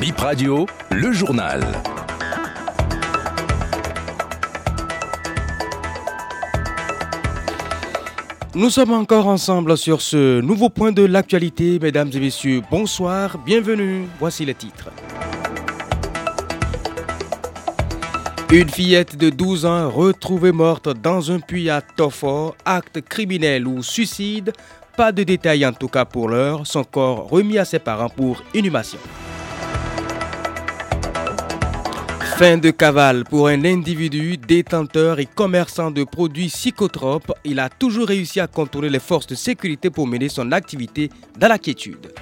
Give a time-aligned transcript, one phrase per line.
[0.00, 1.64] Bip Radio, le journal.
[8.54, 11.78] Nous sommes encore ensemble sur ce nouveau point de l'actualité.
[11.80, 14.06] Mesdames et messieurs, bonsoir, bienvenue.
[14.18, 14.90] Voici les titres.
[18.52, 23.82] Une fillette de 12 ans retrouvée morte dans un puits à Toffort, acte criminel ou
[23.82, 24.52] suicide.
[24.94, 26.66] Pas de détails en tout cas pour l'heure.
[26.66, 28.98] Son corps remis à ses parents pour inhumation.
[32.38, 37.32] Fin de cavale pour un individu détenteur et commerçant de produits psychotropes.
[37.44, 41.48] Il a toujours réussi à contourner les forces de sécurité pour mener son activité dans
[41.48, 42.12] la quiétude.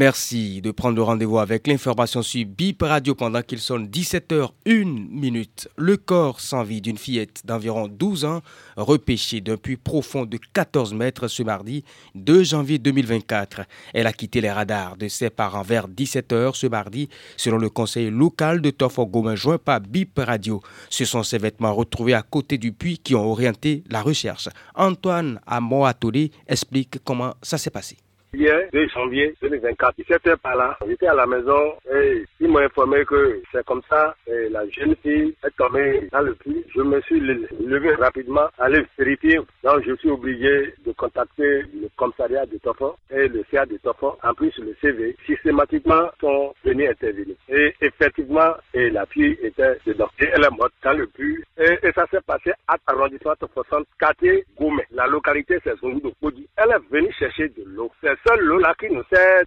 [0.00, 5.68] Merci de prendre rendez-vous avec l'information sur BIP Radio pendant qu'il sonne 17h01 minute.
[5.76, 8.40] Le corps sans vie d'une fillette d'environ 12 ans,
[8.78, 13.60] repêchée d'un puits profond de 14 mètres ce mardi 2 janvier 2024.
[13.92, 18.08] Elle a quitté les radars de ses parents vers 17h ce mardi, selon le conseil
[18.08, 20.62] local de Tofogomen joint par BIP Radio.
[20.88, 24.48] Ce sont ces vêtements retrouvés à côté du puits qui ont orienté la recherche.
[24.74, 27.98] Antoine Amoatolé explique comment ça s'est passé.
[28.32, 32.60] Hier, 2 janvier 2024, 17 heures par là, j'étais à la maison et ils m'ont
[32.60, 34.14] informé que c'est comme ça.
[34.28, 36.64] Et la jeune fille est tombée dans le puits.
[36.72, 39.40] Je me suis levé rapidement, allé vérifier.
[39.64, 44.16] Donc, je suis obligé de contacter le commissariat de Tofo et le CA de Tofo.
[44.22, 47.34] En plus, le CV, systématiquement, sont venus intervenir.
[47.48, 50.08] Et effectivement, et la fille était dedans.
[50.20, 51.42] Et elle est morte dans le puits.
[51.60, 53.62] Et, ça s'est passé à l'arrondissement Tofo
[53.98, 54.82] quartier Goumé.
[54.92, 56.48] La localité, c'est son de Podi.
[56.56, 57.90] Elle est venue chercher de l'eau
[58.26, 59.42] seul l'eau là qui nous sert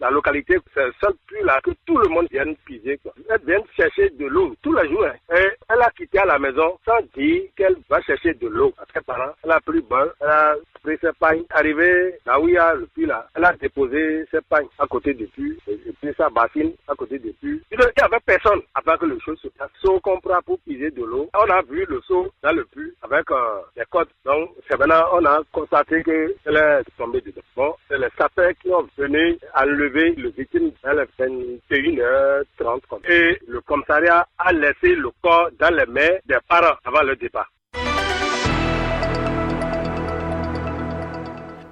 [0.00, 2.98] la localité, c'est le seul puits là que tout le monde vient piser.
[2.98, 3.12] Quoi.
[3.28, 5.04] Elle vient chercher de l'eau tous les jours.
[5.04, 5.36] Hein.
[5.36, 9.32] Et elle a quitté la maison sans dire qu'elle va chercher de l'eau ses parents.
[9.44, 11.44] Elle a pris bon, elle a pris ses pagnes.
[11.50, 14.86] Arrivée là où il y a le puits là, elle a déposé ses pagnes à
[14.86, 17.62] côté du puits et, puis sa bassine à côté du puits.
[17.70, 19.70] Il n'y avait personne avant que le chose se passe.
[19.82, 21.28] Saut qu'on prend pour piser de l'eau.
[21.44, 23.82] On a vu le seau dans le puits avec euh, les.
[24.24, 27.40] Donc c'est maintenant on a constaté qu'elle est tombée dedans.
[27.56, 33.10] Bon, c'est les sapeurs qui ont venu enlever le victime à la 21h30.
[33.10, 37.50] Et le commissariat a laissé le corps dans les mains des parents avant le départ.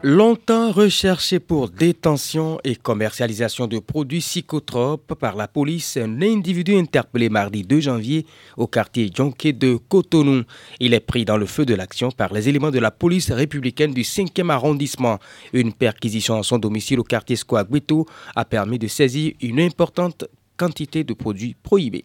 [0.03, 7.29] Longtemps recherché pour détention et commercialisation de produits psychotropes par la police, un individu interpellé
[7.29, 8.25] mardi 2 janvier
[8.57, 10.45] au quartier Djonké de Cotonou.
[10.79, 13.93] Il est pris dans le feu de l'action par les éléments de la police républicaine
[13.93, 15.19] du 5e arrondissement.
[15.53, 20.25] Une perquisition à son domicile au quartier Squaguito a permis de saisir une importante
[20.57, 22.05] quantité de produits prohibés.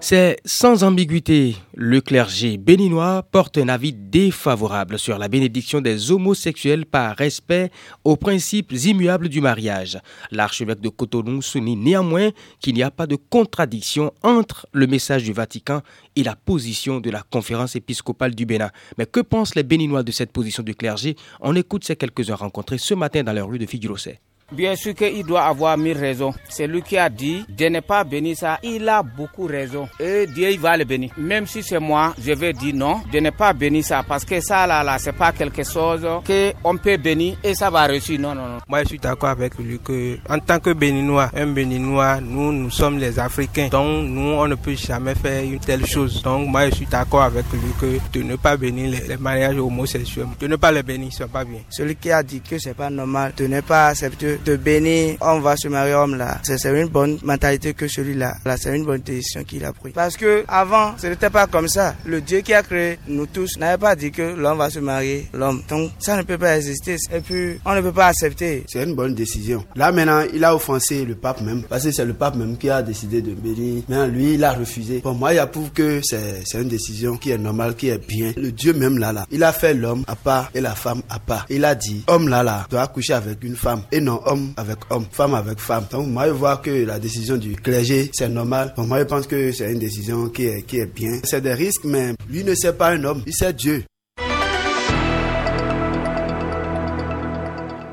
[0.00, 1.56] C'est sans ambiguïté.
[1.74, 7.70] Le clergé béninois porte un avis défavorable sur la bénédiction des homosexuels par respect
[8.04, 9.98] aux principes immuables du mariage.
[10.30, 15.32] L'archevêque de Cotonou souligne néanmoins qu'il n'y a pas de contradiction entre le message du
[15.32, 15.82] Vatican
[16.14, 18.70] et la position de la conférence épiscopale du Bénin.
[18.98, 21.16] Mais que pensent les béninois de cette position du clergé?
[21.40, 24.12] On écoute ces quelques-uns rencontrés ce matin dans leur rue de Figueroa.
[24.50, 26.32] Bien sûr qu'il doit avoir mille raisons.
[26.48, 28.58] C'est lui qui a dit de ne pas bénir ça.
[28.62, 29.88] Il a beaucoup raison.
[30.00, 31.10] Et Dieu il va le bénir.
[31.18, 34.02] Même si c'est moi, je vais dire non, de ne pas bénir ça.
[34.06, 37.68] Parce que ça là, là, c'est pas quelque chose que on peut bénir et ça
[37.68, 38.18] va réussir.
[38.18, 38.58] Non, non, non.
[38.66, 42.70] Moi, je suis d'accord avec lui que, en tant que béninois, un béninois, nous, nous
[42.70, 43.68] sommes les Africains.
[43.68, 46.22] Donc, nous, on ne peut jamais faire une telle chose.
[46.22, 50.26] Donc, moi, je suis d'accord avec lui que de ne pas bénir les, mariages homosexuels,
[50.40, 51.60] de ne pas les bénir, c'est pas bien.
[51.68, 55.40] Celui qui a dit que c'est pas normal de ne pas accepter de bénir, on
[55.40, 56.38] va se marier homme là.
[56.42, 58.36] C'est une bonne mentalité que celui-là.
[58.44, 59.92] Là, c'est une bonne décision qu'il a prise.
[59.94, 61.94] Parce que avant, ce n'était pas comme ça.
[62.04, 65.28] Le Dieu qui a créé nous tous n'avait pas dit que l'homme va se marier
[65.32, 65.62] l'homme.
[65.68, 66.96] Donc ça ne peut pas exister.
[67.12, 68.64] Et puis on ne peut pas accepter.
[68.68, 69.64] C'est une bonne décision.
[69.74, 72.70] Là maintenant, il a offensé le pape même parce que c'est le pape même qui
[72.70, 73.82] a décidé de bénir.
[73.88, 75.00] Mais lui, il a refusé.
[75.00, 78.32] Pour moi, il approuve que c'est une décision qui est normale, qui est bien.
[78.36, 81.18] Le Dieu même là là, il a fait l'homme à part et la femme à
[81.18, 81.46] part.
[81.50, 84.78] Il a dit, homme là là doit coucher avec une femme et non homme avec
[84.90, 85.86] homme, femme avec femme.
[85.90, 88.74] Donc moi je vois que la décision du clergé c'est normal.
[88.76, 91.20] Donc moi je pense que c'est une décision qui est, qui est bien.
[91.24, 93.84] C'est des risques mais lui ne sait pas un homme, il sait Dieu.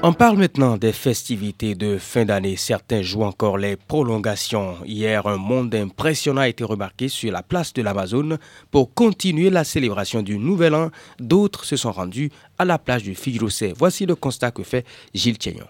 [0.08, 2.58] On parle maintenant des festivités de fin d'année.
[2.58, 4.76] Certains jouent encore les prolongations.
[4.86, 8.38] Hier, un monde impressionnant a été remarqué sur la place de l'Amazone
[8.70, 10.92] pour continuer la célébration du Nouvel An.
[11.20, 12.30] D'autres se sont rendus
[12.60, 13.74] à la plage du Figurosé.
[13.76, 14.86] Voici le constat que fait
[15.16, 15.66] Gilles Thiegnon.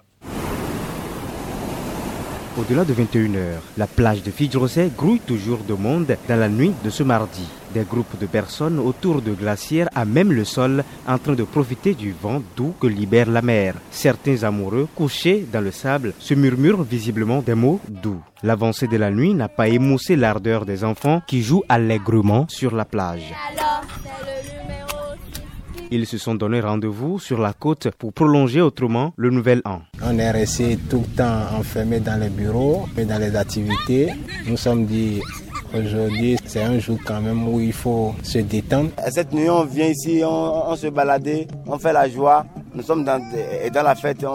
[2.57, 6.89] Au-delà de 21h, la plage de Fidjrosé grouille toujours de monde dans la nuit de
[6.89, 7.45] ce mardi.
[7.73, 11.93] Des groupes de personnes autour de glacières à même le sol en train de profiter
[11.93, 13.75] du vent doux que libère la mer.
[13.91, 18.21] Certains amoureux couchés dans le sable se murmurent visiblement des mots doux.
[18.41, 22.85] L'avancée de la nuit n'a pas émoussé l'ardeur des enfants qui jouent allègrement sur la
[22.85, 23.33] plage.
[25.91, 29.81] Ils se sont donné rendez-vous sur la côte pour prolonger autrement le nouvel an.
[30.03, 34.09] On est resté tout le temps enfermé dans les bureaux et dans les activités.
[34.47, 35.21] Nous sommes dit
[35.77, 38.91] Aujourd'hui, c'est un jour quand même où il faut se détendre.
[39.09, 41.27] cette nuit, on vient ici, on, se balade,
[41.67, 42.45] on fait la joie.
[42.73, 43.19] Nous sommes dans,
[43.73, 44.25] dans la fête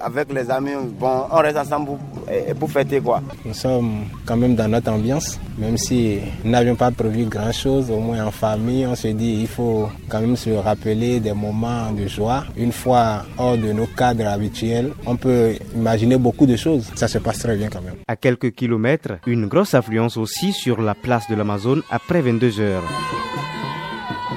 [0.00, 0.72] avec les amis.
[0.98, 1.90] Bon, on reste ensemble
[2.28, 3.22] pour, pour fêter quoi?
[3.44, 7.90] Nous sommes quand même dans notre ambiance, même si nous n'avions pas prévu grand chose,
[7.90, 11.90] au moins en famille, on se dit il faut quand même se rappeler des moments
[11.92, 12.44] de joie.
[12.56, 16.90] Une fois hors de nos cadres habituels, on peut imaginer beaucoup de choses.
[16.94, 17.96] Ça se passe très bien quand même.
[18.06, 22.84] À quelques kilomètres, une grosse affluence aussi sur la place de l'Amazone après 22 heures.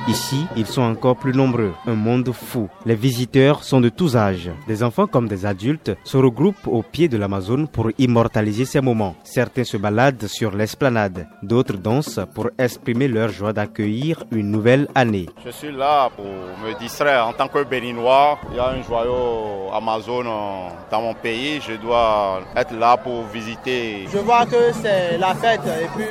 [0.07, 2.69] Ici, ils sont encore plus nombreux, un monde fou.
[2.85, 4.49] Les visiteurs sont de tous âges.
[4.67, 9.15] Des enfants comme des adultes se regroupent au pied de l'Amazone pour immortaliser ces moments.
[9.23, 15.27] Certains se baladent sur l'esplanade, d'autres dansent pour exprimer leur joie d'accueillir une nouvelle année.
[15.45, 18.39] Je suis là pour me distraire en tant que béninois.
[18.49, 20.23] Il y a un joyau Amazon
[20.91, 21.61] dans mon pays.
[21.61, 24.07] Je dois être là pour visiter.
[24.11, 26.05] Je vois que c'est la fête et puis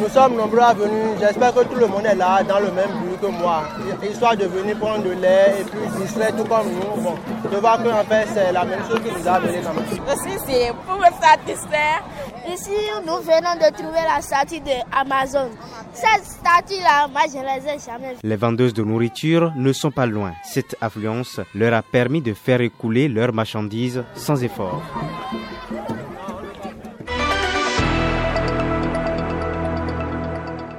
[0.00, 1.18] nous sommes nombreux à venir.
[1.18, 3.64] J'espère que tout le monde est là dans le même but que moi.
[4.02, 7.02] Histoire de venir prendre de l'air et puis distraire tout comme nous.
[7.02, 7.14] Bon,
[7.52, 9.84] je vois qu'en fait c'est la même chose qui nous a amenés quand même.
[9.84, 12.02] Aussi c'est pour me faire distraire.
[12.48, 12.70] Ici
[13.06, 15.50] nous venons de trouver la statue de Amazon.
[15.92, 18.20] Cette statue-là, moi je ne les ai jamais vues.
[18.22, 20.32] Les vendeuses de nourriture ne sont pas loin.
[20.44, 24.80] Cette affluence leur a permis de faire écouler leurs marchandises sans effort.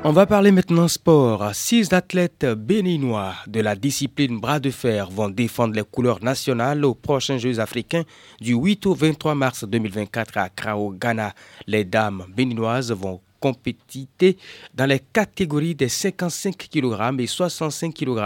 [0.04, 1.54] On va parler maintenant sport.
[1.54, 6.96] Six athlètes béninois de la discipline bras de fer vont défendre les couleurs nationales aux
[6.96, 8.02] prochains Jeux africains
[8.40, 11.34] du 8 au 23 mars 2024 à au Ghana.
[11.68, 14.38] Les dames béninoises vont compétité
[14.74, 18.22] dans les catégories des 55 kg et 65 kg.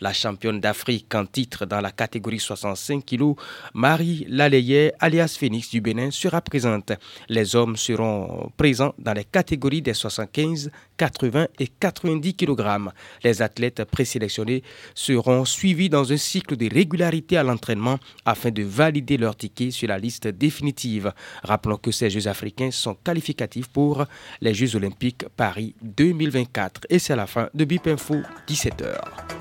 [0.00, 3.34] La championne d'Afrique en titre dans la catégorie 65 kg,
[3.74, 6.92] Marie Lalayet, alias Phoenix du Bénin, sera présente.
[7.28, 12.56] Les hommes seront présents dans les catégories des 75, 80 et 90 kg.
[13.22, 14.62] Les athlètes présélectionnés
[14.94, 19.88] seront suivis dans un cycle de régularité à l'entraînement afin de valider leur ticket sur
[19.88, 21.12] la liste définitive.
[21.42, 24.06] Rappelons que ces Jeux africains sont qualificatifs pour
[24.46, 26.82] les Jeux olympiques Paris 2024.
[26.88, 28.16] Et c'est la fin de BIP Info,
[28.48, 29.35] 17h.